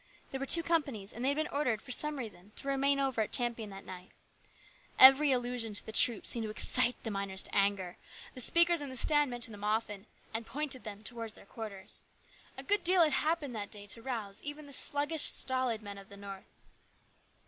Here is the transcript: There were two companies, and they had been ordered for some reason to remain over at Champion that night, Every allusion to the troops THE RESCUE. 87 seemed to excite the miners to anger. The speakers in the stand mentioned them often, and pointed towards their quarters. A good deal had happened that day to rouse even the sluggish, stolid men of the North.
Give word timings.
There 0.31 0.39
were 0.39 0.47
two 0.47 0.63
companies, 0.63 1.13
and 1.13 1.23
they 1.23 1.29
had 1.29 1.37
been 1.37 1.47
ordered 1.49 1.79
for 1.79 1.91
some 1.91 2.17
reason 2.17 2.53
to 2.55 2.67
remain 2.67 2.99
over 2.99 3.21
at 3.21 3.31
Champion 3.31 3.69
that 3.69 3.85
night, 3.85 4.09
Every 4.97 5.31
allusion 5.31 5.75
to 5.75 5.85
the 5.85 5.91
troops 5.91 6.31
THE 6.31 6.39
RESCUE. 6.39 6.39
87 6.39 6.41
seemed 6.41 6.43
to 6.45 6.49
excite 6.49 7.03
the 7.03 7.11
miners 7.11 7.43
to 7.43 7.55
anger. 7.55 7.97
The 8.33 8.41
speakers 8.41 8.81
in 8.81 8.89
the 8.89 8.95
stand 8.95 9.29
mentioned 9.29 9.53
them 9.53 9.63
often, 9.63 10.07
and 10.33 10.43
pointed 10.43 10.87
towards 11.05 11.35
their 11.35 11.45
quarters. 11.45 12.01
A 12.57 12.63
good 12.63 12.83
deal 12.83 13.03
had 13.03 13.13
happened 13.13 13.55
that 13.55 13.69
day 13.69 13.85
to 13.85 14.01
rouse 14.01 14.41
even 14.41 14.65
the 14.65 14.73
sluggish, 14.73 15.21
stolid 15.25 15.83
men 15.83 15.99
of 15.99 16.09
the 16.09 16.17
North. 16.17 16.63